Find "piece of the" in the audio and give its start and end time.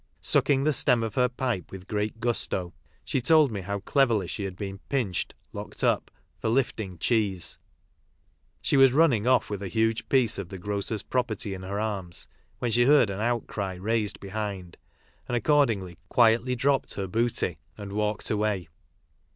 10.09-10.57